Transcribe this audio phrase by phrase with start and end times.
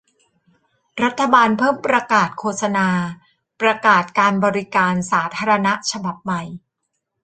[1.03, 2.87] รัฐบาลเพิ่งประกาศโฆษณา
[3.61, 6.41] ประกาศการบริการสาธารณะฉบับใหม่